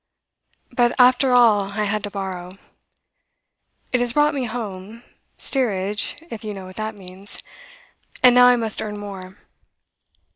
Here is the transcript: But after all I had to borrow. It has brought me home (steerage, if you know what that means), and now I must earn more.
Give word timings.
But 0.71 0.95
after 0.99 1.31
all 1.31 1.73
I 1.73 1.83
had 1.83 2.01
to 2.05 2.09
borrow. 2.09 2.53
It 3.93 3.99
has 3.99 4.13
brought 4.13 4.33
me 4.33 4.45
home 4.45 5.03
(steerage, 5.37 6.15
if 6.31 6.43
you 6.43 6.55
know 6.55 6.65
what 6.65 6.77
that 6.77 6.97
means), 6.97 7.37
and 8.23 8.33
now 8.33 8.47
I 8.47 8.55
must 8.55 8.81
earn 8.81 8.99
more. 8.99 9.37